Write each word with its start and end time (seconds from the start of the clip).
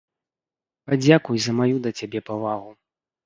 Падзякуй 0.87 1.37
за 1.45 1.51
маю 1.59 1.75
да 1.83 1.91
цябе 2.01 2.19
павагу. 2.31 2.71